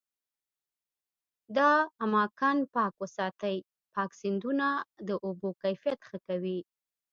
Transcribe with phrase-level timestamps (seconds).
[1.57, 1.71] دا
[2.03, 3.57] اماکن پاک وساتي،
[3.93, 4.67] پاک سیندونه
[5.07, 6.59] د اوبو کیفیت ښه کوي.